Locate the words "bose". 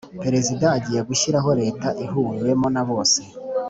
2.89-3.19